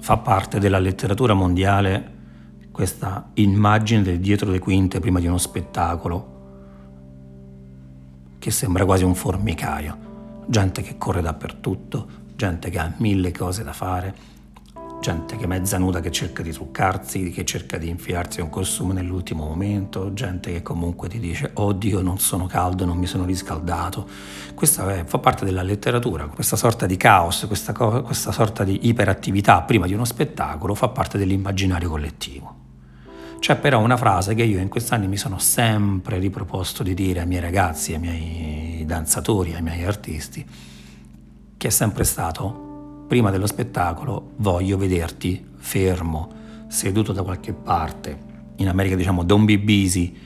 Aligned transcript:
fa 0.00 0.16
parte 0.16 0.58
della 0.58 0.78
letteratura 0.78 1.34
mondiale 1.34 2.18
questa 2.72 3.30
immagine 3.34 4.02
del 4.02 4.20
dietro 4.20 4.50
le 4.50 4.58
quinte 4.58 5.00
prima 5.00 5.20
di 5.20 5.26
uno 5.26 5.38
spettacolo 5.38 6.38
che 8.38 8.50
sembra 8.50 8.86
quasi 8.86 9.04
un 9.04 9.14
formicaio. 9.14 10.08
Gente 10.46 10.80
che 10.80 10.96
corre 10.96 11.20
dappertutto, 11.20 12.08
gente 12.34 12.70
che 12.70 12.78
ha 12.78 12.92
mille 12.96 13.32
cose 13.32 13.62
da 13.62 13.74
fare, 13.74 14.14
gente 15.00 15.36
che 15.36 15.44
è 15.44 15.46
mezza 15.46 15.78
nuda 15.78 16.00
che 16.00 16.10
cerca 16.10 16.42
di 16.42 16.52
truccarsi, 16.52 17.30
che 17.30 17.44
cerca 17.46 17.78
di 17.78 17.88
infilarsi 17.88 18.42
un 18.42 18.50
costume 18.50 18.92
nell'ultimo 18.92 19.46
momento, 19.46 20.12
gente 20.12 20.52
che 20.52 20.62
comunque 20.62 21.08
ti 21.08 21.18
dice 21.18 21.50
oddio 21.54 22.02
non 22.02 22.18
sono 22.18 22.46
caldo, 22.46 22.84
non 22.84 22.98
mi 22.98 23.06
sono 23.06 23.24
riscaldato. 23.24 24.06
Questa 24.54 24.94
è, 24.94 25.04
fa 25.04 25.18
parte 25.18 25.46
della 25.46 25.62
letteratura, 25.62 26.26
questa 26.26 26.56
sorta 26.56 26.84
di 26.84 26.98
caos, 26.98 27.44
questa, 27.46 27.72
co- 27.72 28.02
questa 28.02 28.30
sorta 28.30 28.62
di 28.62 28.88
iperattività 28.88 29.62
prima 29.62 29.86
di 29.86 29.94
uno 29.94 30.04
spettacolo 30.04 30.74
fa 30.74 30.88
parte 30.88 31.16
dell'immaginario 31.16 31.88
collettivo. 31.88 32.58
C'è 33.38 33.56
però 33.56 33.80
una 33.80 33.96
frase 33.96 34.34
che 34.34 34.42
io 34.42 34.58
in 34.58 34.68
questi 34.68 34.92
anni 34.92 35.08
mi 35.08 35.16
sono 35.16 35.38
sempre 35.38 36.18
riproposto 36.18 36.82
di 36.82 36.92
dire 36.92 37.20
ai 37.20 37.26
miei 37.26 37.40
ragazzi, 37.40 37.94
ai 37.94 37.98
miei 37.98 38.84
danzatori, 38.84 39.54
ai 39.54 39.62
miei 39.62 39.82
artisti, 39.82 40.46
che 41.56 41.66
è 41.66 41.70
sempre 41.70 42.04
stato 42.04 42.68
prima 43.10 43.32
dello 43.32 43.48
spettacolo 43.48 44.34
voglio 44.36 44.76
vederti 44.76 45.44
fermo, 45.56 46.30
seduto 46.68 47.12
da 47.12 47.24
qualche 47.24 47.52
parte. 47.52 48.16
In 48.58 48.68
America 48.68 48.94
diciamo 48.94 49.24
don't 49.24 49.46
be 49.46 49.58
busy, 49.58 50.16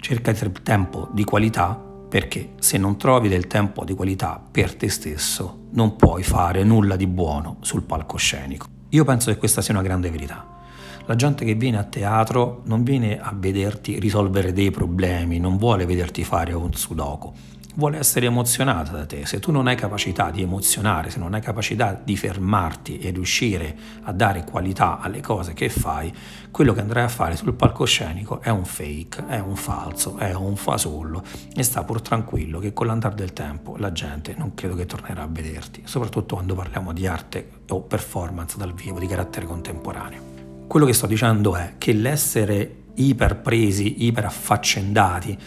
cerca 0.00 0.32
del 0.32 0.52
tempo 0.62 1.10
di 1.12 1.22
qualità 1.22 1.78
perché 2.08 2.52
se 2.60 2.78
non 2.78 2.96
trovi 2.96 3.28
del 3.28 3.46
tempo 3.46 3.84
di 3.84 3.92
qualità 3.92 4.42
per 4.50 4.74
te 4.74 4.88
stesso 4.88 5.66
non 5.72 5.96
puoi 5.96 6.22
fare 6.22 6.64
nulla 6.64 6.96
di 6.96 7.06
buono 7.06 7.58
sul 7.60 7.82
palcoscenico. 7.82 8.68
Io 8.88 9.04
penso 9.04 9.30
che 9.30 9.36
questa 9.36 9.60
sia 9.60 9.74
una 9.74 9.82
grande 9.82 10.10
verità. 10.10 10.62
La 11.04 11.16
gente 11.16 11.44
che 11.44 11.56
viene 11.56 11.76
a 11.76 11.84
teatro 11.84 12.62
non 12.64 12.84
viene 12.84 13.20
a 13.20 13.34
vederti 13.36 13.98
risolvere 13.98 14.54
dei 14.54 14.70
problemi, 14.70 15.38
non 15.38 15.58
vuole 15.58 15.84
vederti 15.84 16.24
fare 16.24 16.54
un 16.54 16.72
sudoku 16.72 17.30
vuole 17.74 17.98
essere 17.98 18.26
emozionata 18.26 18.92
da 18.92 19.06
te. 19.06 19.26
Se 19.26 19.38
tu 19.40 19.50
non 19.50 19.66
hai 19.66 19.76
capacità 19.76 20.30
di 20.30 20.42
emozionare, 20.42 21.10
se 21.10 21.18
non 21.18 21.34
hai 21.34 21.40
capacità 21.40 21.98
di 22.02 22.16
fermarti 22.16 22.98
e 22.98 23.10
riuscire 23.10 23.76
a 24.02 24.12
dare 24.12 24.44
qualità 24.44 24.98
alle 24.98 25.20
cose 25.20 25.54
che 25.54 25.68
fai, 25.68 26.12
quello 26.50 26.72
che 26.72 26.80
andrai 26.80 27.04
a 27.04 27.08
fare 27.08 27.36
sul 27.36 27.54
palcoscenico 27.54 28.40
è 28.40 28.48
un 28.48 28.64
fake, 28.64 29.26
è 29.26 29.38
un 29.38 29.56
falso, 29.56 30.16
è 30.18 30.32
un 30.34 30.56
fasullo 30.56 31.22
e 31.54 31.62
sta 31.62 31.82
pur 31.84 32.00
tranquillo 32.00 32.58
che 32.58 32.72
con 32.72 32.86
l'andare 32.86 33.14
del 33.16 33.32
tempo 33.32 33.76
la 33.76 33.92
gente 33.92 34.34
non 34.36 34.54
credo 34.54 34.74
che 34.74 34.86
tornerà 34.86 35.22
a 35.22 35.28
vederti, 35.28 35.82
soprattutto 35.84 36.36
quando 36.36 36.54
parliamo 36.54 36.92
di 36.92 37.06
arte 37.06 37.48
o 37.68 37.80
performance 37.80 38.56
dal 38.56 38.72
vivo 38.72 38.98
di 38.98 39.06
carattere 39.06 39.46
contemporaneo. 39.46 40.32
Quello 40.66 40.86
che 40.86 40.92
sto 40.92 41.06
dicendo 41.06 41.56
è 41.56 41.74
che 41.78 41.92
l'essere 41.92 42.82
iperpresi, 42.94 44.04
iperaffaccendati, 44.06 45.38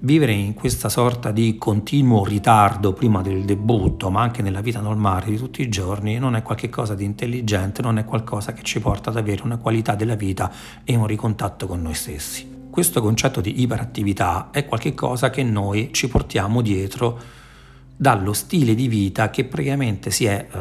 vivere 0.00 0.32
in 0.32 0.54
questa 0.54 0.88
sorta 0.88 1.30
di 1.30 1.56
continuo 1.56 2.24
ritardo 2.24 2.92
prima 2.92 3.22
del 3.22 3.44
debutto, 3.44 4.10
ma 4.10 4.20
anche 4.20 4.42
nella 4.42 4.60
vita 4.60 4.80
normale 4.80 5.26
di 5.26 5.36
tutti 5.36 5.62
i 5.62 5.68
giorni, 5.68 6.18
non 6.18 6.36
è 6.36 6.42
qualcosa 6.42 6.94
di 6.94 7.04
intelligente, 7.04 7.82
non 7.82 7.98
è 7.98 8.04
qualcosa 8.04 8.52
che 8.52 8.62
ci 8.62 8.80
porta 8.80 9.10
ad 9.10 9.16
avere 9.16 9.42
una 9.42 9.56
qualità 9.56 9.94
della 9.94 10.14
vita 10.14 10.52
e 10.84 10.94
un 10.94 11.06
ricontatto 11.06 11.66
con 11.66 11.80
noi 11.80 11.94
stessi. 11.94 12.54
Questo 12.70 13.00
concetto 13.00 13.40
di 13.40 13.62
iperattività 13.62 14.50
è 14.50 14.66
qualcosa 14.66 15.30
che 15.30 15.42
noi 15.42 15.90
ci 15.92 16.08
portiamo 16.08 16.60
dietro 16.60 17.18
dallo 17.96 18.34
stile 18.34 18.74
di 18.74 18.88
vita 18.88 19.30
che 19.30 19.44
praticamente 19.44 20.10
si 20.10 20.26
è 20.26 20.46
eh, 20.52 20.58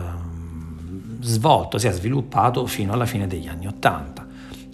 svolto, 1.20 1.78
si 1.78 1.88
è 1.88 1.92
sviluppato 1.92 2.66
fino 2.68 2.94
alla 2.94 3.06
fine 3.06 3.28
degli 3.28 3.48
anni 3.48 3.68
Ottanta, 3.68 4.26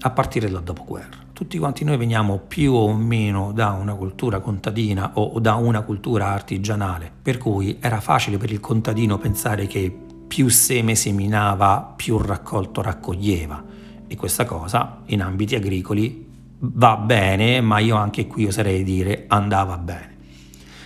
a 0.02 0.10
partire 0.12 0.52
dal 0.52 0.62
dopoguerra 0.62 1.30
tutti 1.42 1.58
quanti 1.58 1.84
noi 1.84 1.98
veniamo 1.98 2.38
più 2.38 2.72
o 2.72 2.94
meno 2.94 3.52
da 3.52 3.72
una 3.72 3.96
cultura 3.96 4.40
contadina 4.42 5.14
o 5.16 5.40
da 5.40 5.56
una 5.56 5.82
cultura 5.82 6.28
artigianale, 6.28 7.12
per 7.20 7.40
cui 7.40 7.80
era 7.82 8.00
facile 8.00 8.38
per 8.38 8.52
il 8.52 8.60
contadino 8.60 9.18
pensare 9.18 9.66
che 9.66 9.92
più 10.28 10.50
seme 10.50 10.94
seminava, 10.94 11.94
più 11.96 12.20
raccolto 12.20 12.84
raccoglieva. 12.84 13.64
E 14.06 14.16
questa 14.16 14.46
cosa 14.46 15.02
in 15.06 15.24
ambiti 15.24 15.56
agricoli 15.56 16.30
va 16.60 16.96
bene, 16.98 17.60
ma 17.60 17.80
io 17.80 17.96
anche 17.96 18.28
qui 18.28 18.46
oserei 18.46 18.84
dire 18.84 19.26
andava 19.28 19.80
bene. 19.80 20.18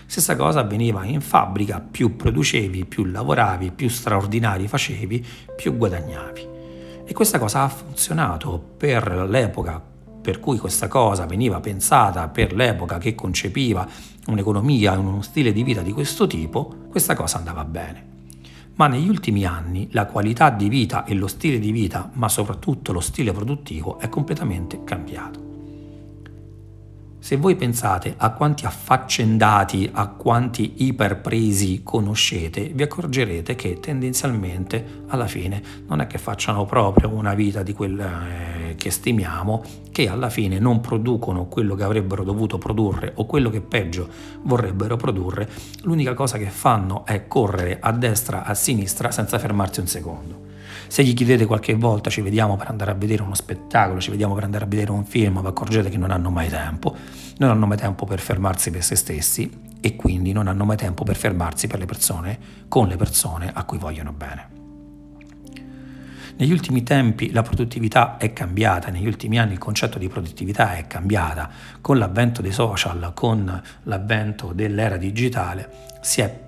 Stessa 0.05 0.37
cosa 0.37 0.61
avveniva 0.61 1.03
in 1.03 1.19
fabbrica, 1.19 1.81
più 1.81 2.15
producevi, 2.15 2.85
più 2.85 3.03
lavoravi, 3.03 3.71
più 3.71 3.89
straordinari 3.89 4.69
facevi, 4.69 5.25
più 5.53 5.75
guadagnavi. 5.75 6.47
E 7.03 7.13
questa 7.13 7.39
cosa 7.39 7.63
ha 7.63 7.67
funzionato 7.67 8.57
per 8.77 9.27
l'epoca 9.27 9.91
per 10.25 10.39
cui 10.39 10.57
questa 10.57 10.87
cosa 10.87 11.27
veniva 11.27 11.59
pensata 11.59 12.27
per 12.29 12.51
l'epoca 12.51 12.97
che 12.97 13.13
concepiva 13.13 13.87
un'economia 14.25 14.95
e 14.95 14.97
uno 14.97 15.21
stile 15.21 15.53
di 15.53 15.61
vita 15.61 15.83
di 15.83 15.91
questo 15.91 16.25
tipo, 16.25 16.87
questa 16.89 17.13
cosa 17.13 17.37
andava 17.37 17.63
bene. 17.63 18.13
Ma 18.73 18.87
negli 18.87 19.07
ultimi 19.07 19.45
anni 19.45 19.87
la 19.91 20.07
qualità 20.07 20.49
di 20.49 20.67
vita 20.67 21.03
e 21.03 21.13
lo 21.13 21.27
stile 21.27 21.59
di 21.59 21.71
vita, 21.71 22.09
ma 22.13 22.27
soprattutto 22.27 22.91
lo 22.91 23.01
stile 23.01 23.33
produttivo, 23.33 23.99
è 23.99 24.09
completamente 24.09 24.83
cambiato. 24.83 25.43
Se 27.19 27.37
voi 27.37 27.55
pensate 27.55 28.15
a 28.17 28.31
quanti 28.31 28.65
affaccendati, 28.65 29.89
a 29.93 30.07
quanti 30.07 30.85
iperpresi 30.85 31.81
conoscete, 31.83 32.69
vi 32.69 32.81
accorgerete 32.81 33.53
che 33.53 33.79
tendenzialmente 33.79 35.03
alla 35.07 35.27
fine 35.27 35.61
non 35.87 36.01
è 36.01 36.07
che 36.07 36.17
facciano 36.17 36.65
proprio 36.65 37.09
una 37.09 37.35
vita 37.35 37.61
di 37.61 37.73
quelle 37.73 38.64
eh, 38.75 38.75
che 38.75 38.91
stimiamo, 38.91 39.63
che 39.91 40.07
alla 40.07 40.29
fine 40.29 40.59
non 40.59 40.81
producono 40.81 41.45
quello 41.45 41.75
che 41.75 41.83
avrebbero 41.83 42.23
dovuto 42.23 42.57
produrre 42.57 43.13
o 43.15 43.25
quello 43.25 43.49
che 43.49 43.61
peggio 43.61 44.07
vorrebbero 44.43 44.97
produrre, 44.97 45.49
l'unica 45.83 46.13
cosa 46.13 46.37
che 46.37 46.49
fanno 46.49 47.05
è 47.05 47.27
correre 47.27 47.77
a 47.79 47.91
destra, 47.91 48.43
a 48.43 48.53
sinistra 48.53 49.11
senza 49.11 49.39
fermarsi 49.39 49.79
un 49.79 49.87
secondo. 49.87 50.43
Se 50.87 51.03
gli 51.03 51.13
chiedete 51.13 51.45
qualche 51.45 51.73
volta 51.73 52.09
ci 52.09 52.21
vediamo 52.21 52.57
per 52.57 52.67
andare 52.67 52.91
a 52.91 52.93
vedere 52.93 53.23
uno 53.23 53.33
spettacolo, 53.33 53.99
ci 53.99 54.11
vediamo 54.11 54.35
per 54.35 54.43
andare 54.43 54.65
a 54.65 54.67
vedere 54.67 54.91
un 54.91 55.05
film, 55.05 55.41
vi 55.41 55.47
accorgete 55.47 55.89
che 55.89 55.97
non 55.97 56.11
hanno 56.11 56.29
mai 56.29 56.49
tempo, 56.49 56.95
non 57.37 57.49
hanno 57.49 57.65
mai 57.65 57.77
tempo 57.77 58.05
per 58.05 58.19
fermarsi 58.19 58.69
per 58.69 58.83
se 58.83 58.95
stessi 58.95 59.49
e 59.81 59.95
quindi 59.95 60.31
non 60.31 60.47
hanno 60.47 60.65
mai 60.65 60.77
tempo 60.77 61.03
per 61.03 61.15
fermarsi 61.15 61.67
per 61.67 61.79
le 61.79 61.85
persone, 61.85 62.37
con 62.67 62.87
le 62.87 62.97
persone 62.97 63.51
a 63.53 63.63
cui 63.63 63.77
vogliono 63.77 64.11
bene. 64.11 64.64
Negli 66.37 66.51
ultimi 66.51 66.83
tempi 66.83 67.31
la 67.31 67.43
produttività 67.43 68.17
è 68.17 68.33
cambiata, 68.33 68.89
negli 68.89 69.07
ultimi 69.07 69.39
anni 69.39 69.53
il 69.53 69.57
concetto 69.57 69.97
di 69.97 70.09
produttività 70.09 70.75
è 70.75 70.85
cambiata, 70.85 71.49
con 71.79 71.97
l'avvento 71.97 72.41
dei 72.41 72.51
social, 72.51 73.11
con 73.13 73.61
l'avvento 73.83 74.51
dell'era 74.51 74.97
digitale 74.97 75.71
si 76.01 76.19
è 76.19 76.39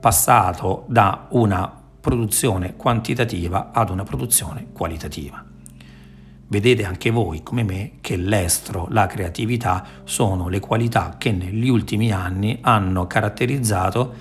passato 0.00 0.84
da 0.88 1.28
una 1.30 1.72
produzione 2.00 2.74
quantitativa 2.74 3.70
ad 3.72 3.90
una 3.90 4.02
produzione 4.02 4.66
qualitativa. 4.72 5.44
Vedete 6.48 6.84
anche 6.84 7.10
voi, 7.10 7.44
come 7.44 7.62
me, 7.62 7.92
che 8.00 8.16
l'estro, 8.16 8.88
la 8.90 9.06
creatività 9.06 9.84
sono 10.02 10.48
le 10.48 10.58
qualità 10.58 11.14
che 11.18 11.30
negli 11.30 11.68
ultimi 11.68 12.10
anni 12.10 12.58
hanno 12.62 13.06
caratterizzato 13.06 14.14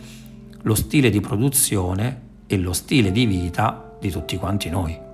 lo 0.61 0.75
stile 0.75 1.09
di 1.09 1.19
produzione 1.19 2.21
e 2.45 2.57
lo 2.57 2.73
stile 2.73 3.11
di 3.11 3.25
vita 3.25 3.97
di 3.99 4.11
tutti 4.11 4.37
quanti 4.37 4.69
noi. 4.69 5.04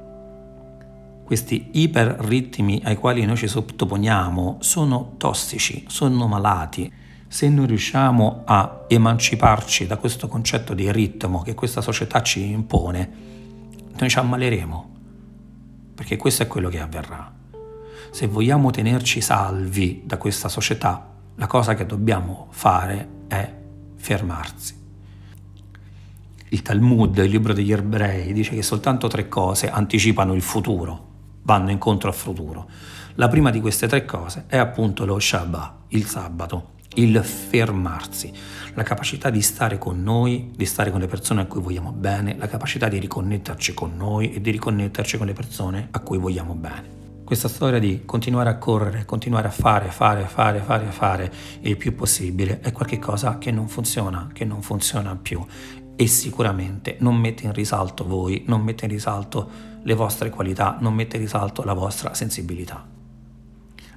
Questi 1.31 1.69
iperritmi 1.71 2.81
ai 2.83 2.97
quali 2.97 3.23
noi 3.23 3.37
ci 3.37 3.47
sottoponiamo 3.47 4.57
sono 4.59 5.13
tossici, 5.15 5.85
sono 5.87 6.27
malati, 6.27 6.91
se 7.25 7.47
non 7.47 7.67
riusciamo 7.67 8.41
a 8.43 8.83
emanciparci 8.89 9.87
da 9.87 9.95
questo 9.95 10.27
concetto 10.27 10.73
di 10.73 10.91
ritmo 10.91 11.41
che 11.41 11.53
questa 11.53 11.79
società 11.79 12.21
ci 12.21 12.51
impone, 12.51 13.11
noi 13.97 14.09
ci 14.09 14.19
ammaleremo, 14.19 14.89
perché 15.95 16.17
questo 16.17 16.43
è 16.43 16.47
quello 16.47 16.67
che 16.67 16.81
avverrà. 16.81 17.33
Se 18.11 18.27
vogliamo 18.27 18.69
tenerci 18.69 19.21
salvi 19.21 20.01
da 20.03 20.17
questa 20.17 20.49
società, 20.49 21.13
la 21.35 21.47
cosa 21.47 21.75
che 21.75 21.85
dobbiamo 21.85 22.47
fare 22.49 23.07
è 23.29 23.53
fermarsi. 23.95 24.75
Il 26.49 26.61
Talmud, 26.61 27.15
il 27.15 27.29
libro 27.29 27.53
degli 27.53 27.71
ebrei, 27.71 28.33
dice 28.33 28.53
che 28.53 28.61
soltanto 28.61 29.07
tre 29.07 29.29
cose 29.29 29.69
anticipano 29.69 30.33
il 30.33 30.41
futuro, 30.41 31.07
vanno 31.51 31.69
incontro 31.69 32.07
al 32.07 32.15
futuro. 32.15 32.69
La 33.15 33.27
prima 33.27 33.49
di 33.49 33.59
queste 33.59 33.85
tre 33.85 34.05
cose 34.05 34.45
è 34.47 34.55
appunto 34.55 35.05
lo 35.05 35.19
Shabbat, 35.19 35.71
il 35.89 36.05
sabato 36.05 36.79
il 36.95 37.23
fermarsi, 37.23 38.33
la 38.73 38.83
capacità 38.83 39.29
di 39.29 39.41
stare 39.41 39.77
con 39.77 40.03
noi, 40.03 40.51
di 40.53 40.65
stare 40.65 40.91
con 40.91 40.99
le 40.99 41.07
persone 41.07 41.39
a 41.39 41.45
cui 41.45 41.61
vogliamo 41.61 41.93
bene, 41.93 42.35
la 42.37 42.47
capacità 42.47 42.89
di 42.89 42.99
riconnetterci 42.99 43.73
con 43.73 43.95
noi 43.95 44.33
e 44.33 44.41
di 44.41 44.51
riconnetterci 44.51 45.17
con 45.17 45.25
le 45.25 45.31
persone 45.31 45.87
a 45.91 45.99
cui 46.01 46.17
vogliamo 46.17 46.53
bene. 46.53 46.99
questa 47.23 47.47
storia 47.47 47.79
di 47.79 48.01
continuare 48.03 48.49
a 48.49 48.57
correre, 48.57 49.05
continuare 49.05 49.47
a 49.47 49.51
fare, 49.51 49.87
fare, 49.87 50.25
fare, 50.25 50.59
fare, 50.59 50.85
fare 50.87 51.31
il 51.61 51.77
più 51.77 51.95
possibile 51.95 52.59
è 52.59 52.73
qualcosa 52.73 53.37
che 53.37 53.51
non 53.51 53.69
funziona, 53.69 54.27
che 54.33 54.43
non 54.43 54.61
funziona 54.61 55.15
più 55.15 55.41
e 55.95 56.07
sicuramente 56.07 56.97
non 56.99 57.15
mette 57.17 57.45
in 57.45 57.53
risalto 57.53 58.05
voi, 58.05 58.43
non 58.47 58.61
mette 58.61 58.85
in 58.85 58.91
risalto 58.91 59.49
le 59.83 59.93
vostre 59.93 60.29
qualità, 60.29 60.77
non 60.79 60.93
mette 60.93 61.17
in 61.17 61.23
risalto 61.23 61.63
la 61.63 61.73
vostra 61.73 62.13
sensibilità. 62.13 62.87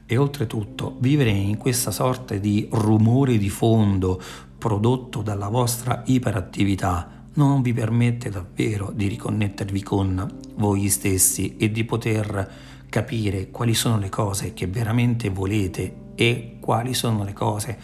E 0.07 0.17
oltretutto 0.17 0.97
vivere 0.99 1.31
in 1.31 1.57
questa 1.57 1.91
sorta 1.91 2.35
di 2.35 2.69
rumore 2.71 3.39
di 3.39 3.49
fondo 3.49 4.21
prodotto 4.59 5.23
dalla 5.23 5.49
vostra 5.49 6.03
iperattività 6.07 7.23
non 7.35 7.63
vi 7.63 7.73
permette 7.73 8.31
davvero 8.31 8.93
di 8.95 9.09
riconnettervi 9.09 9.83
con 9.83 10.31
voi 10.57 10.89
stessi 10.89 11.57
e 11.57 11.71
di 11.71 11.85
poter 11.85 12.53
capire 12.89 13.51
quali 13.51 13.75
sono 13.75 13.99
le 13.99 14.09
cose 14.09 14.55
che 14.55 14.67
veramente 14.67 15.29
volete 15.31 16.13
e 16.15 16.59
quali 16.61 16.95
sono 16.95 17.25
le 17.25 17.33
cose 17.33 17.77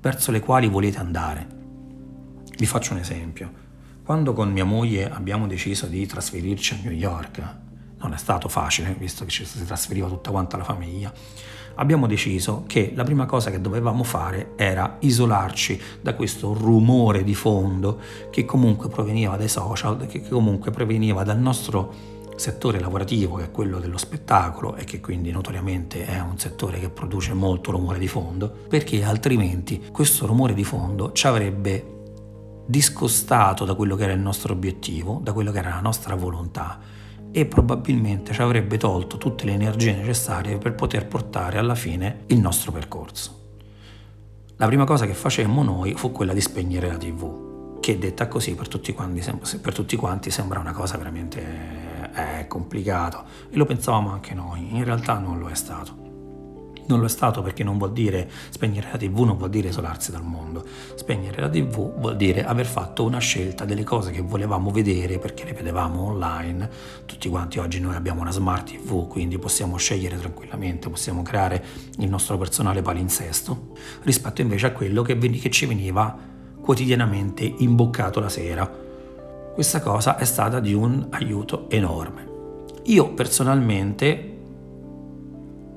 verso 0.00 0.30
le 0.30 0.40
quali 0.40 0.68
volete 0.68 0.98
andare. 0.98 1.63
Vi 2.56 2.66
faccio 2.66 2.92
un 2.92 3.00
esempio. 3.00 3.62
Quando 4.04 4.32
con 4.32 4.52
mia 4.52 4.64
moglie 4.64 5.10
abbiamo 5.10 5.46
deciso 5.46 5.86
di 5.86 6.06
trasferirci 6.06 6.74
a 6.74 6.78
New 6.84 6.92
York, 6.92 7.42
non 7.98 8.12
è 8.12 8.16
stato 8.16 8.48
facile, 8.48 8.94
visto 8.98 9.24
che 9.24 9.30
ci 9.30 9.44
si 9.44 9.64
trasferiva 9.64 10.06
tutta 10.06 10.30
quanta 10.30 10.56
la 10.56 10.62
famiglia, 10.62 11.12
abbiamo 11.76 12.06
deciso 12.06 12.64
che 12.68 12.92
la 12.94 13.02
prima 13.02 13.26
cosa 13.26 13.50
che 13.50 13.60
dovevamo 13.60 14.04
fare 14.04 14.52
era 14.56 14.98
isolarci 15.00 15.80
da 16.00 16.14
questo 16.14 16.52
rumore 16.52 17.24
di 17.24 17.34
fondo 17.34 17.98
che 18.30 18.44
comunque 18.44 18.88
proveniva 18.88 19.36
dai 19.36 19.48
social, 19.48 20.06
che 20.06 20.22
comunque 20.28 20.70
proveniva 20.70 21.24
dal 21.24 21.38
nostro 21.38 22.12
settore 22.36 22.78
lavorativo 22.78 23.36
che 23.36 23.44
è 23.44 23.50
quello 23.50 23.78
dello 23.78 23.96
spettacolo 23.96 24.76
e 24.76 24.84
che 24.84 25.00
quindi 25.00 25.30
notoriamente 25.30 26.04
è 26.04 26.20
un 26.20 26.38
settore 26.38 26.78
che 26.78 26.88
produce 26.88 27.32
molto 27.32 27.70
rumore 27.70 27.98
di 27.98 28.08
fondo, 28.08 28.48
perché 28.68 29.02
altrimenti 29.02 29.86
questo 29.90 30.26
rumore 30.26 30.54
di 30.54 30.64
fondo 30.64 31.12
ci 31.12 31.26
avrebbe 31.26 31.93
discostato 32.66 33.64
da 33.64 33.74
quello 33.74 33.96
che 33.96 34.04
era 34.04 34.12
il 34.12 34.20
nostro 34.20 34.52
obiettivo, 34.52 35.20
da 35.22 35.32
quello 35.32 35.52
che 35.52 35.58
era 35.58 35.70
la 35.70 35.80
nostra 35.80 36.14
volontà 36.14 36.78
e 37.36 37.46
probabilmente 37.46 38.32
ci 38.32 38.42
avrebbe 38.42 38.76
tolto 38.76 39.18
tutte 39.18 39.44
le 39.44 39.52
energie 39.52 39.92
necessarie 39.92 40.56
per 40.58 40.74
poter 40.74 41.06
portare 41.06 41.58
alla 41.58 41.74
fine 41.74 42.20
il 42.26 42.38
nostro 42.38 42.70
percorso. 42.70 43.42
La 44.56 44.66
prima 44.66 44.84
cosa 44.84 45.04
che 45.04 45.14
facemmo 45.14 45.64
noi 45.64 45.94
fu 45.94 46.12
quella 46.12 46.32
di 46.32 46.40
spegnere 46.40 46.86
la 46.86 46.96
tv, 46.96 47.80
che 47.80 47.98
detta 47.98 48.28
così 48.28 48.54
per 48.54 48.68
tutti 48.68 48.94
quanti, 48.94 49.20
per 49.60 49.74
tutti 49.74 49.96
quanti 49.96 50.30
sembra 50.30 50.60
una 50.60 50.72
cosa 50.72 50.96
veramente 50.96 52.12
è 52.12 52.46
complicato 52.46 53.24
e 53.50 53.56
lo 53.56 53.64
pensavamo 53.64 54.12
anche 54.12 54.32
noi, 54.32 54.76
in 54.76 54.84
realtà 54.84 55.18
non 55.18 55.40
lo 55.40 55.48
è 55.48 55.54
stato. 55.56 56.03
Non 56.86 57.00
lo 57.00 57.06
è 57.06 57.08
stato 57.08 57.42
perché 57.42 57.64
non 57.64 57.78
vuol 57.78 57.92
dire 57.92 58.30
spegnere 58.50 58.88
la 58.92 58.98
tv, 58.98 59.20
non 59.20 59.36
vuol 59.36 59.50
dire 59.50 59.68
isolarsi 59.68 60.10
dal 60.10 60.22
mondo. 60.22 60.64
Spegnere 60.94 61.40
la 61.40 61.48
tv 61.48 61.98
vuol 61.98 62.16
dire 62.16 62.44
aver 62.44 62.66
fatto 62.66 63.04
una 63.04 63.18
scelta 63.18 63.64
delle 63.64 63.84
cose 63.84 64.10
che 64.10 64.20
volevamo 64.20 64.70
vedere 64.70 65.18
perché 65.18 65.44
le 65.44 65.52
vedevamo 65.52 66.02
online. 66.02 66.70
Tutti 67.06 67.28
quanti 67.28 67.58
oggi 67.58 67.80
noi 67.80 67.94
abbiamo 67.94 68.20
una 68.20 68.30
smart 68.30 68.70
tv, 68.70 69.08
quindi 69.08 69.38
possiamo 69.38 69.76
scegliere 69.76 70.18
tranquillamente, 70.18 70.88
possiamo 70.88 71.22
creare 71.22 71.64
il 71.98 72.08
nostro 72.08 72.36
personale 72.38 72.82
palinsesto, 72.82 73.72
rispetto 74.02 74.40
invece 74.40 74.66
a 74.66 74.72
quello 74.72 75.02
che, 75.02 75.16
che 75.18 75.50
ci 75.50 75.66
veniva 75.66 76.16
quotidianamente 76.60 77.44
imboccato 77.44 78.20
la 78.20 78.28
sera 78.28 78.82
questa 79.54 79.80
cosa 79.80 80.16
è 80.16 80.24
stata 80.24 80.58
di 80.58 80.74
un 80.74 81.06
aiuto 81.10 81.70
enorme. 81.70 82.28
Io 82.86 83.14
personalmente 83.14 84.38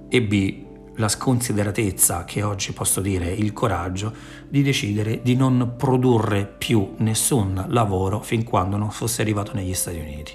ebbi 0.09 0.65
la 0.97 1.07
sconsideratezza, 1.07 2.25
che 2.25 2.43
oggi 2.43 2.73
posso 2.73 3.01
dire 3.01 3.31
il 3.31 3.53
coraggio, 3.53 4.13
di 4.47 4.61
decidere 4.61 5.21
di 5.21 5.35
non 5.35 5.73
produrre 5.77 6.45
più 6.45 6.93
nessun 6.97 7.65
lavoro 7.69 8.21
fin 8.21 8.43
quando 8.43 8.77
non 8.77 8.91
fosse 8.91 9.21
arrivato 9.21 9.53
negli 9.53 9.73
Stati 9.73 9.97
Uniti. 9.97 10.33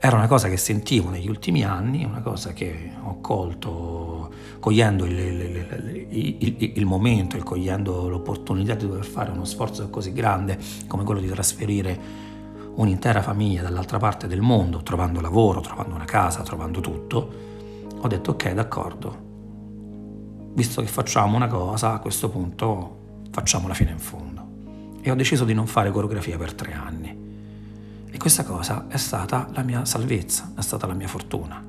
Era 0.00 0.16
una 0.16 0.28
cosa 0.28 0.48
che 0.48 0.56
sentivo 0.56 1.10
negli 1.10 1.28
ultimi 1.28 1.64
anni, 1.64 2.04
una 2.04 2.20
cosa 2.20 2.52
che 2.52 2.92
ho 3.02 3.20
colto 3.20 4.30
cogliendo 4.60 5.04
il, 5.04 5.18
il, 5.18 6.06
il, 6.10 6.72
il 6.76 6.86
momento 6.86 7.36
e 7.36 7.42
cogliendo 7.42 8.08
l'opportunità 8.08 8.74
di 8.74 8.86
dover 8.86 9.04
fare 9.04 9.30
uno 9.30 9.44
sforzo 9.44 9.90
così 9.90 10.12
grande 10.12 10.58
come 10.86 11.02
quello 11.04 11.20
di 11.20 11.28
trasferire 11.28 12.26
un'intera 12.76 13.22
famiglia 13.22 13.62
dall'altra 13.62 13.98
parte 13.98 14.28
del 14.28 14.40
mondo, 14.40 14.82
trovando 14.82 15.20
lavoro, 15.20 15.60
trovando 15.60 15.96
una 15.96 16.04
casa, 16.04 16.42
trovando 16.42 16.80
tutto, 16.80 17.32
ho 18.00 18.06
detto 18.06 18.30
ok, 18.30 18.52
d'accordo, 18.52 19.26
visto 20.52 20.80
che 20.80 20.88
facciamo 20.88 21.36
una 21.36 21.46
cosa, 21.46 21.94
a 21.94 21.98
questo 21.98 22.28
punto 22.28 23.26
facciamola 23.30 23.74
fino 23.74 23.90
in 23.90 23.98
fondo. 23.98 24.46
E 25.00 25.10
ho 25.10 25.14
deciso 25.14 25.44
di 25.44 25.54
non 25.54 25.66
fare 25.66 25.90
coreografia 25.90 26.36
per 26.36 26.54
tre 26.54 26.72
anni. 26.72 27.26
E 28.10 28.18
questa 28.18 28.44
cosa 28.44 28.86
è 28.88 28.96
stata 28.96 29.48
la 29.52 29.62
mia 29.62 29.84
salvezza, 29.84 30.52
è 30.56 30.60
stata 30.60 30.86
la 30.86 30.94
mia 30.94 31.08
fortuna. 31.08 31.64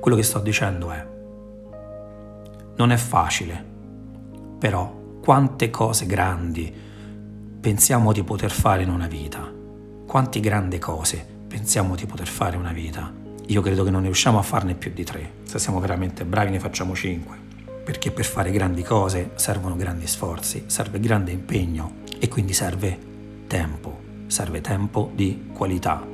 Quello 0.00 0.16
che 0.16 0.22
sto 0.22 0.40
dicendo 0.40 0.90
è, 0.90 1.06
non 2.76 2.90
è 2.90 2.96
facile, 2.96 3.64
però 4.58 5.00
quante 5.22 5.70
cose 5.70 6.06
grandi 6.06 6.72
pensiamo 7.60 8.12
di 8.12 8.22
poter 8.24 8.50
fare 8.50 8.82
in 8.82 8.90
una 8.90 9.06
vita 9.06 9.60
quante 10.12 10.40
grandi 10.40 10.78
cose 10.78 11.26
pensiamo 11.48 11.94
di 11.94 12.04
poter 12.04 12.26
fare 12.26 12.58
una 12.58 12.72
vita. 12.72 13.10
Io 13.46 13.62
credo 13.62 13.82
che 13.82 13.90
non 13.90 14.02
riusciamo 14.02 14.38
a 14.38 14.42
farne 14.42 14.74
più 14.74 14.92
di 14.92 15.04
tre. 15.04 15.36
Se 15.44 15.58
siamo 15.58 15.80
veramente 15.80 16.26
bravi 16.26 16.50
ne 16.50 16.58
facciamo 16.58 16.94
cinque. 16.94 17.34
Perché 17.84 18.12
per 18.12 18.24
fare 18.24 18.50
grandi 18.52 18.82
cose 18.82 19.32
servono 19.34 19.74
grandi 19.74 20.06
sforzi, 20.06 20.64
serve 20.66 21.00
grande 21.00 21.32
impegno 21.32 22.00
e 22.18 22.28
quindi 22.28 22.52
serve 22.52 22.96
tempo. 23.48 24.00
Serve 24.28 24.60
tempo 24.60 25.10
di 25.14 25.48
qualità. 25.52 26.06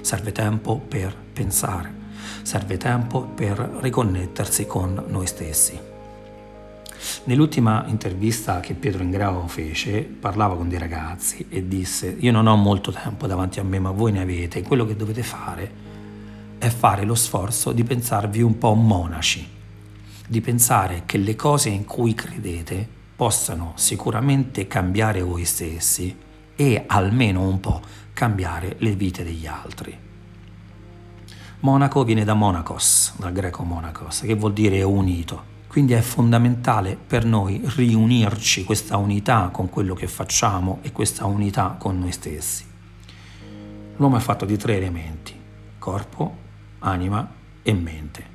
Serve 0.00 0.32
tempo 0.32 0.76
per 0.76 1.14
pensare. 1.32 2.00
Serve 2.42 2.76
tempo 2.76 3.22
per 3.22 3.56
riconnettersi 3.80 4.66
con 4.66 5.04
noi 5.06 5.26
stessi. 5.26 5.78
Nell'ultima 7.24 7.84
intervista 7.86 8.60
che 8.60 8.74
Pietro 8.74 9.02
Ingrao 9.02 9.46
fece, 9.46 10.02
parlava 10.02 10.56
con 10.56 10.68
dei 10.68 10.78
ragazzi 10.78 11.46
e 11.48 11.66
disse: 11.68 12.16
Io 12.18 12.32
non 12.32 12.46
ho 12.48 12.56
molto 12.56 12.90
tempo 12.90 13.26
davanti 13.28 13.60
a 13.60 13.64
me, 13.64 13.78
ma 13.78 13.90
voi 13.90 14.12
ne 14.12 14.20
avete. 14.20 14.62
Quello 14.62 14.84
che 14.84 14.96
dovete 14.96 15.22
fare 15.22 15.70
è 16.58 16.68
fare 16.68 17.04
lo 17.04 17.14
sforzo 17.14 17.72
di 17.72 17.84
pensarvi 17.84 18.42
un 18.42 18.58
po' 18.58 18.74
monaci, 18.74 19.48
di 20.26 20.40
pensare 20.40 21.02
che 21.06 21.18
le 21.18 21.36
cose 21.36 21.68
in 21.68 21.84
cui 21.84 22.14
credete 22.14 22.86
possano 23.14 23.72
sicuramente 23.76 24.66
cambiare 24.66 25.22
voi 25.22 25.44
stessi 25.44 26.16
e 26.56 26.84
almeno 26.86 27.46
un 27.46 27.60
po' 27.60 27.80
cambiare 28.12 28.76
le 28.78 28.94
vite 28.94 29.24
degli 29.24 29.46
altri. 29.46 29.96
Monaco 31.60 32.02
viene 32.02 32.24
da 32.24 32.34
monacos, 32.34 33.14
dal 33.18 33.32
greco 33.32 33.62
monacos, 33.62 34.22
che 34.22 34.34
vuol 34.34 34.52
dire 34.52 34.82
unito. 34.82 35.50
Quindi 35.68 35.92
è 35.92 36.00
fondamentale 36.00 36.96
per 36.96 37.24
noi 37.24 37.62
riunirci 37.64 38.64
questa 38.64 38.96
unità 38.96 39.48
con 39.52 39.70
quello 39.70 39.94
che 39.94 40.08
facciamo 40.08 40.80
e 40.82 40.90
questa 40.92 41.24
unità 41.26 41.76
con 41.78 41.98
noi 41.98 42.12
stessi. 42.12 42.64
L'uomo 43.96 44.16
è 44.16 44.20
fatto 44.20 44.44
di 44.44 44.56
tre 44.56 44.76
elementi, 44.76 45.34
corpo, 45.78 46.36
anima 46.80 47.30
e 47.62 47.72
mente. 47.72 48.31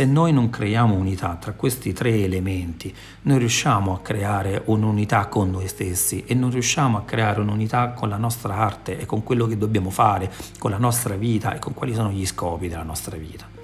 Se 0.00 0.06
noi 0.06 0.32
non 0.32 0.48
creiamo 0.48 0.94
unità 0.94 1.36
tra 1.38 1.52
questi 1.52 1.92
tre 1.92 2.22
elementi, 2.22 2.90
noi 3.24 3.36
riusciamo 3.36 3.92
a 3.92 4.00
creare 4.00 4.62
un'unità 4.64 5.26
con 5.26 5.50
noi 5.50 5.68
stessi 5.68 6.24
e 6.24 6.32
non 6.32 6.50
riusciamo 6.50 6.96
a 6.96 7.02
creare 7.02 7.42
un'unità 7.42 7.90
con 7.90 8.08
la 8.08 8.16
nostra 8.16 8.54
arte 8.56 8.98
e 8.98 9.04
con 9.04 9.22
quello 9.22 9.46
che 9.46 9.58
dobbiamo 9.58 9.90
fare, 9.90 10.32
con 10.58 10.70
la 10.70 10.78
nostra 10.78 11.16
vita 11.16 11.52
e 11.52 11.58
con 11.58 11.74
quali 11.74 11.92
sono 11.92 12.10
gli 12.10 12.24
scopi 12.24 12.68
della 12.68 12.82
nostra 12.82 13.18
vita 13.18 13.59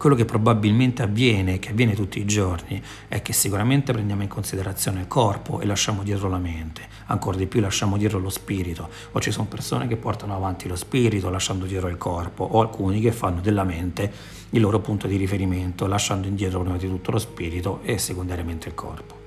quello 0.00 0.16
che 0.16 0.24
probabilmente 0.24 1.02
avviene, 1.02 1.58
che 1.58 1.72
avviene 1.72 1.92
tutti 1.92 2.20
i 2.20 2.24
giorni, 2.24 2.82
è 3.06 3.20
che 3.20 3.34
sicuramente 3.34 3.92
prendiamo 3.92 4.22
in 4.22 4.30
considerazione 4.30 5.00
il 5.00 5.06
corpo 5.06 5.60
e 5.60 5.66
lasciamo 5.66 6.02
dietro 6.02 6.30
la 6.30 6.38
mente, 6.38 6.88
ancora 7.08 7.36
di 7.36 7.46
più 7.46 7.60
lasciamo 7.60 7.98
dietro 7.98 8.18
lo 8.18 8.30
spirito, 8.30 8.88
o 9.12 9.20
ci 9.20 9.30
sono 9.30 9.46
persone 9.46 9.86
che 9.88 9.98
portano 9.98 10.34
avanti 10.34 10.68
lo 10.68 10.76
spirito 10.76 11.28
lasciando 11.28 11.66
dietro 11.66 11.88
il 11.88 11.98
corpo, 11.98 12.44
o 12.44 12.62
alcuni 12.62 12.98
che 13.02 13.12
fanno 13.12 13.42
della 13.42 13.64
mente 13.64 14.10
il 14.48 14.62
loro 14.62 14.80
punto 14.80 15.06
di 15.06 15.16
riferimento, 15.16 15.86
lasciando 15.86 16.26
indietro 16.26 16.62
prima 16.62 16.78
di 16.78 16.88
tutto 16.88 17.10
lo 17.10 17.18
spirito 17.18 17.80
e 17.82 17.98
secondariamente 17.98 18.68
il 18.68 18.74
corpo. 18.74 19.19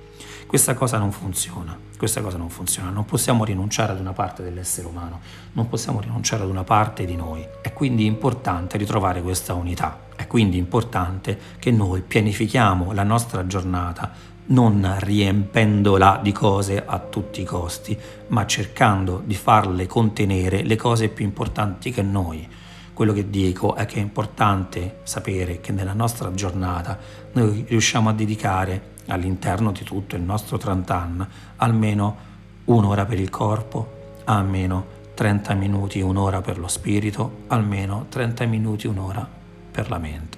Questa 0.53 0.75
cosa 0.75 1.00
non 1.00 1.12
funziona, 1.12 1.75
questa 1.98 2.22
cosa 2.22 2.38
non 2.38 2.48
funziona, 2.48 2.91
non 2.91 3.05
possiamo 3.05 3.43
rinunciare 3.43 3.91
ad 3.91 4.00
una 4.00 4.13
parte 4.13 4.43
dell'essere 4.43 4.86
umano, 4.86 5.19
non 5.53 5.67
possiamo 5.67 6.00
rinunciare 6.00 6.43
ad 6.43 6.50
una 6.50 6.63
parte 6.63 7.05
di 7.05 7.15
noi. 7.15 7.43
È 7.63 7.74
quindi 7.74 8.05
importante 8.05 8.77
ritrovare 8.77 9.24
questa 9.24 9.55
unità, 9.55 10.01
è 10.15 10.27
quindi 10.27 10.60
importante 10.60 11.39
che 11.57 11.72
noi 11.72 12.03
pianifichiamo 12.03 12.91
la 12.91 13.01
nostra 13.01 13.48
giornata 13.48 14.12
non 14.45 14.95
riempendola 15.00 16.19
di 16.22 16.31
cose 16.31 16.86
a 16.86 17.00
tutti 17.00 17.41
i 17.41 17.45
costi, 17.45 17.98
ma 18.27 18.45
cercando 18.45 19.24
di 19.25 19.33
farle 19.33 19.88
contenere 19.88 20.62
le 20.62 20.75
cose 20.75 21.10
più 21.10 21.25
importanti 21.25 21.89
che 21.89 22.03
noi. 22.03 22.48
Quello 22.93 23.12
che 23.12 23.31
dico 23.31 23.74
è 23.74 23.88
che 23.88 23.95
è 23.95 24.01
importante 24.01 25.00
sapere 25.01 25.60
che 25.62 25.72
nella 25.72 25.93
nostra 25.93 26.31
giornata 26.31 27.00
noi 27.31 27.65
riusciamo 27.67 28.07
a 28.07 28.13
dedicare 28.13 28.91
all'interno 29.07 29.72
di 29.72 29.83
tutto 29.83 30.15
il 30.15 30.22
nostro 30.22 30.57
30 30.57 30.95
anni 30.95 31.25
almeno 31.57 32.31
un'ora 32.65 33.05
per 33.05 33.19
il 33.19 33.29
corpo, 33.29 34.22
almeno 34.25 35.01
30 35.13 35.53
minuti, 35.53 36.01
un'ora 36.01 36.41
per 36.41 36.57
lo 36.57 36.67
spirito, 36.67 37.43
almeno 37.48 38.05
30 38.10 38.45
minuti, 38.45 38.88
un'ora 38.88 39.27
per 39.72 39.89
la 39.89 39.98
mente. 39.98 40.38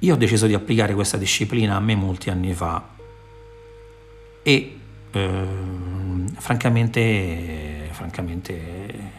Io 0.00 0.14
ho 0.14 0.16
deciso 0.16 0.46
di 0.46 0.54
applicare 0.54 0.94
questa 0.94 1.16
disciplina 1.16 1.76
a 1.76 1.80
me 1.80 1.94
molti 1.94 2.30
anni 2.30 2.52
fa 2.52 2.90
e 4.42 4.78
eh, 5.10 5.46
francamente, 6.36 7.88
francamente 7.90 9.12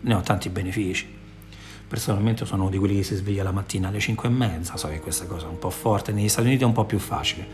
ne 0.00 0.14
ho 0.14 0.20
tanti 0.20 0.48
benefici. 0.48 1.14
Personalmente 1.88 2.44
sono 2.44 2.68
di 2.68 2.78
quelli 2.78 2.96
che 2.96 3.02
si 3.04 3.14
sveglia 3.14 3.44
la 3.44 3.52
mattina 3.52 3.88
alle 3.88 4.00
5 4.00 4.28
e 4.28 4.32
mezza, 4.32 4.76
so 4.76 4.88
che 4.88 4.98
questa 4.98 5.26
cosa 5.26 5.46
è 5.46 5.48
un 5.48 5.58
po' 5.58 5.70
forte, 5.70 6.10
negli 6.10 6.28
Stati 6.28 6.48
Uniti 6.48 6.64
è 6.64 6.66
un 6.66 6.72
po' 6.72 6.84
più 6.84 6.98
facile, 6.98 7.46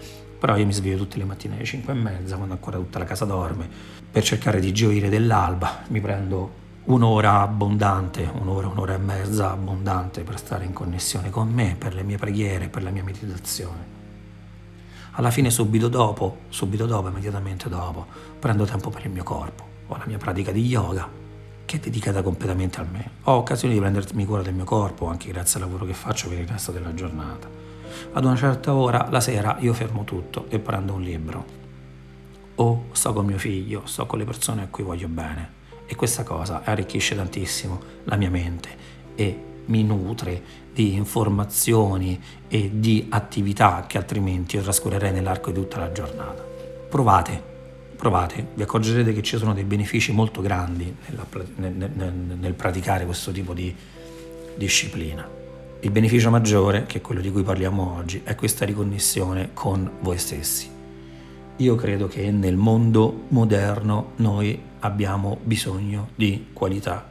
però 0.42 0.56
io 0.56 0.66
mi 0.66 0.72
sveglio 0.72 0.96
tutte 0.96 1.18
le 1.18 1.24
mattine 1.24 1.54
alle 1.54 1.64
5 1.64 1.92
e 1.92 1.94
mezza, 1.94 2.34
quando 2.34 2.54
ancora 2.54 2.76
tutta 2.76 2.98
la 2.98 3.04
casa 3.04 3.24
dorme, 3.24 3.68
per 4.10 4.24
cercare 4.24 4.58
di 4.58 4.72
gioire 4.72 5.08
dell'alba, 5.08 5.84
mi 5.86 6.00
prendo 6.00 6.50
un'ora 6.86 7.42
abbondante, 7.42 8.28
un'ora, 8.40 8.66
un'ora 8.66 8.94
e 8.94 8.98
mezza 8.98 9.52
abbondante 9.52 10.22
per 10.22 10.38
stare 10.38 10.64
in 10.64 10.72
connessione 10.72 11.30
con 11.30 11.48
me, 11.48 11.76
per 11.78 11.94
le 11.94 12.02
mie 12.02 12.16
preghiere, 12.16 12.68
per 12.68 12.82
la 12.82 12.90
mia 12.90 13.04
meditazione. 13.04 13.86
Alla 15.12 15.30
fine 15.30 15.48
subito 15.48 15.86
dopo, 15.86 16.38
subito 16.48 16.86
dopo, 16.86 17.06
immediatamente 17.06 17.68
dopo, 17.68 18.06
prendo 18.40 18.64
tempo 18.64 18.90
per 18.90 19.04
il 19.04 19.12
mio 19.12 19.22
corpo, 19.22 19.64
ho 19.86 19.96
la 19.96 20.06
mia 20.06 20.18
pratica 20.18 20.50
di 20.50 20.66
yoga 20.66 21.08
che 21.64 21.76
è 21.76 21.78
dedicata 21.78 22.20
completamente 22.20 22.80
a 22.80 22.84
me. 22.90 23.10
Ho 23.22 23.34
occasione 23.34 23.74
di 23.74 23.78
prendermi 23.78 24.24
cura 24.24 24.42
del 24.42 24.54
mio 24.54 24.64
corpo 24.64 25.06
anche 25.06 25.30
grazie 25.30 25.60
al 25.60 25.66
lavoro 25.66 25.86
che 25.86 25.94
faccio 25.94 26.28
per 26.28 26.40
il 26.40 26.48
resto 26.48 26.72
della 26.72 26.92
giornata. 26.94 27.61
Ad 28.12 28.24
una 28.24 28.36
certa 28.36 28.74
ora, 28.74 29.08
la 29.10 29.20
sera, 29.20 29.56
io 29.60 29.72
fermo 29.72 30.04
tutto 30.04 30.46
e 30.48 30.58
prendo 30.58 30.94
un 30.94 31.02
libro. 31.02 31.44
O 32.56 32.86
sto 32.92 33.12
con 33.12 33.26
mio 33.26 33.38
figlio, 33.38 33.82
sto 33.84 34.06
con 34.06 34.18
le 34.18 34.24
persone 34.24 34.62
a 34.62 34.66
cui 34.68 34.84
voglio 34.84 35.08
bene 35.08 35.60
e 35.86 35.94
questa 35.94 36.22
cosa 36.22 36.62
arricchisce 36.64 37.14
tantissimo 37.14 37.80
la 38.04 38.16
mia 38.16 38.30
mente 38.30 38.68
e 39.14 39.50
mi 39.66 39.84
nutre 39.84 40.42
di 40.72 40.94
informazioni 40.94 42.20
e 42.48 42.70
di 42.72 43.06
attività 43.10 43.84
che 43.86 43.98
altrimenti 43.98 44.56
io 44.56 44.62
trascorrerei 44.62 45.12
nell'arco 45.12 45.50
di 45.50 45.60
tutta 45.60 45.78
la 45.78 45.92
giornata. 45.92 46.42
Provate, 46.88 47.42
provate, 47.96 48.48
vi 48.54 48.62
accorgerete 48.62 49.12
che 49.12 49.22
ci 49.22 49.36
sono 49.36 49.52
dei 49.52 49.64
benefici 49.64 50.12
molto 50.12 50.40
grandi 50.40 50.94
nel, 51.56 51.72
nel, 51.74 52.12
nel 52.38 52.54
praticare 52.54 53.04
questo 53.04 53.30
tipo 53.30 53.52
di 53.52 53.74
disciplina. 54.56 55.40
Il 55.84 55.90
beneficio 55.90 56.30
maggiore, 56.30 56.86
che 56.86 56.98
è 56.98 57.00
quello 57.00 57.20
di 57.20 57.32
cui 57.32 57.42
parliamo 57.42 57.96
oggi, 57.96 58.20
è 58.22 58.36
questa 58.36 58.64
riconnessione 58.64 59.50
con 59.52 59.90
voi 59.98 60.16
stessi. 60.16 60.70
Io 61.56 61.74
credo 61.74 62.06
che 62.06 62.30
nel 62.30 62.54
mondo 62.54 63.24
moderno 63.30 64.12
noi 64.18 64.56
abbiamo 64.78 65.38
bisogno 65.42 66.10
di 66.14 66.46
qualità, 66.52 67.10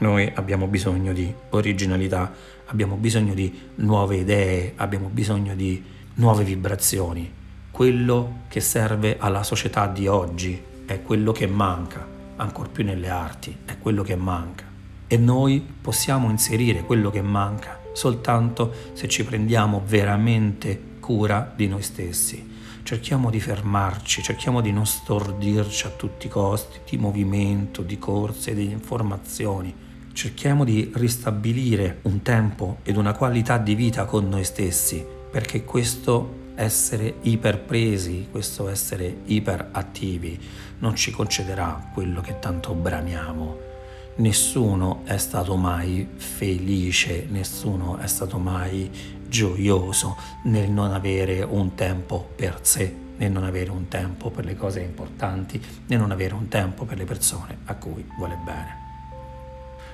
noi 0.00 0.30
abbiamo 0.34 0.66
bisogno 0.66 1.14
di 1.14 1.32
originalità, 1.48 2.30
abbiamo 2.66 2.96
bisogno 2.96 3.32
di 3.32 3.58
nuove 3.76 4.16
idee, 4.16 4.74
abbiamo 4.76 5.08
bisogno 5.08 5.54
di 5.54 5.82
nuove 6.16 6.44
vibrazioni. 6.44 7.32
Quello 7.70 8.40
che 8.48 8.60
serve 8.60 9.16
alla 9.18 9.42
società 9.42 9.86
di 9.86 10.06
oggi 10.06 10.62
è 10.84 11.00
quello 11.00 11.32
che 11.32 11.46
manca, 11.46 12.06
ancor 12.36 12.68
più 12.68 12.84
nelle 12.84 13.08
arti, 13.08 13.56
è 13.64 13.78
quello 13.78 14.02
che 14.02 14.14
manca. 14.14 14.64
E 15.06 15.16
noi 15.16 15.66
possiamo 15.80 16.28
inserire 16.28 16.82
quello 16.82 17.08
che 17.10 17.22
manca 17.22 17.79
soltanto 17.92 18.72
se 18.92 19.08
ci 19.08 19.24
prendiamo 19.24 19.82
veramente 19.84 20.80
cura 21.00 21.52
di 21.54 21.66
noi 21.66 21.82
stessi 21.82 22.50
cerchiamo 22.90 23.30
di 23.30 23.38
fermarci, 23.38 24.20
cerchiamo 24.20 24.60
di 24.60 24.72
non 24.72 24.84
stordirci 24.84 25.86
a 25.86 25.90
tutti 25.90 26.26
i 26.26 26.28
costi 26.28 26.80
di 26.88 26.96
movimento, 26.96 27.82
di 27.82 28.00
corse, 28.00 28.52
di 28.52 28.70
informazioni. 28.70 29.72
Cerchiamo 30.12 30.64
di 30.64 30.90
ristabilire 30.94 31.98
un 32.02 32.20
tempo 32.22 32.78
ed 32.82 32.96
una 32.96 33.12
qualità 33.12 33.58
di 33.58 33.76
vita 33.76 34.06
con 34.06 34.28
noi 34.28 34.42
stessi, 34.42 35.06
perché 35.30 35.64
questo 35.64 36.38
essere 36.56 37.14
iperpresi, 37.22 38.26
questo 38.30 38.68
essere 38.68 39.18
iperattivi 39.26 40.38
non 40.80 40.96
ci 40.96 41.12
concederà 41.12 41.90
quello 41.94 42.20
che 42.20 42.40
tanto 42.40 42.74
bramiamo. 42.74 43.69
Nessuno 44.16 45.02
è 45.04 45.16
stato 45.16 45.56
mai 45.56 46.06
felice, 46.16 47.26
nessuno 47.30 47.96
è 47.98 48.06
stato 48.06 48.38
mai 48.38 48.90
gioioso 49.28 50.16
nel 50.44 50.70
non 50.70 50.92
avere 50.92 51.42
un 51.42 51.74
tempo 51.74 52.28
per 52.34 52.58
sé, 52.62 52.94
nel 53.16 53.30
non 53.30 53.44
avere 53.44 53.70
un 53.70 53.88
tempo 53.88 54.30
per 54.30 54.44
le 54.44 54.56
cose 54.56 54.80
importanti, 54.80 55.62
nel 55.86 55.98
non 55.98 56.10
avere 56.10 56.34
un 56.34 56.48
tempo 56.48 56.84
per 56.84 56.98
le 56.98 57.04
persone 57.04 57.58
a 57.64 57.74
cui 57.76 58.04
vuole 58.18 58.36
bene. 58.44 58.78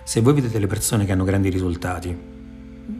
Se 0.03 0.21
voi 0.21 0.35
vedete 0.35 0.59
le 0.59 0.67
persone 0.67 1.05
che 1.05 1.13
hanno 1.13 1.25
grandi 1.25 1.51
risultati 1.51 2.35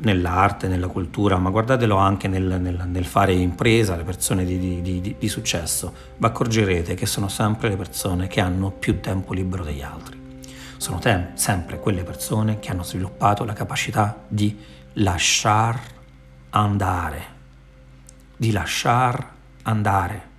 nell'arte, 0.03 0.69
nella 0.69 0.89
cultura, 0.89 1.39
ma 1.39 1.51
guardatelo 1.51 1.97
anche 1.97 2.29
nel, 2.29 2.61
nel, 2.61 2.85
nel 2.87 3.05
fare 3.05 3.33
impresa, 3.33 3.97
le 3.97 4.03
persone 4.03 4.45
di, 4.45 4.59
di, 4.59 4.83
di, 4.83 5.17
di 5.19 5.29
successo, 5.29 5.93
vi 6.17 6.27
accorgerete 6.27 6.95
che 6.95 7.07
sono 7.07 7.29
sempre 7.29 7.69
le 7.69 7.77
persone 7.77 8.27
che 8.27 8.41
hanno 8.41 8.71
più 8.71 9.01
tempo 9.01 9.33
libero 9.33 9.65
degli 9.65 9.83
altri. 9.83 10.26
Sono 10.77 10.99
tem- 10.99 11.35
sempre 11.35 11.81
quelle 11.81 12.05
persone 12.05 12.59
che 12.59 12.71
hanno 12.71 12.83
sviluppato 12.83 13.45
la 13.45 13.53
capacità 13.53 14.25
di 14.29 14.57
lasciare 14.95 15.95
andare, 16.51 17.25
di 18.37 18.51
lasciar 18.51 19.33
andare. 19.63 20.35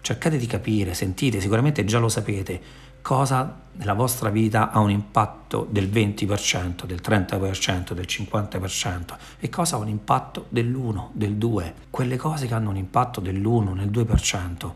Cercate 0.00 0.36
di 0.36 0.46
capire, 0.46 0.94
sentite, 0.94 1.40
sicuramente 1.40 1.84
già 1.84 1.98
lo 1.98 2.08
sapete, 2.08 2.60
cosa 3.02 3.60
nella 3.72 3.94
vostra 3.94 4.30
vita 4.30 4.70
ha 4.70 4.78
un 4.78 4.90
impatto 4.90 5.66
del 5.70 5.88
20%, 5.88 6.84
del 6.84 7.00
30%, 7.02 7.92
del 7.92 8.06
50% 8.08 9.16
e 9.38 9.48
cosa 9.48 9.76
ha 9.76 9.78
un 9.78 9.88
impatto 9.88 10.46
dell'1, 10.48 11.08
del 11.12 11.36
2. 11.36 11.74
Quelle 11.90 12.16
cose 12.16 12.46
che 12.46 12.54
hanno 12.54 12.70
un 12.70 12.76
impatto 12.76 13.20
dell'1, 13.20 13.74
nel 13.74 13.90
2%, 13.90 14.72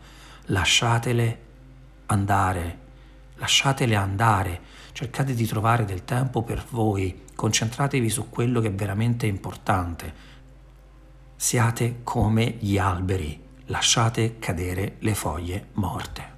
lasciatele 0.47 1.41
andare, 2.07 2.79
lasciatele 3.37 3.95
andare, 3.95 4.61
cercate 4.93 5.35
di 5.35 5.47
trovare 5.47 5.85
del 5.85 6.05
tempo 6.05 6.43
per 6.43 6.64
voi, 6.71 7.25
concentratevi 7.35 8.09
su 8.09 8.28
quello 8.28 8.61
che 8.61 8.69
è 8.69 8.73
veramente 8.73 9.26
importante. 9.26 10.35
Siate 11.37 12.00
come 12.02 12.57
gli 12.59 12.78
alberi, 12.78 13.38
lasciate 13.66 14.38
cadere 14.38 14.97
le 15.00 15.14
foglie 15.14 15.69
morte. 15.75 16.36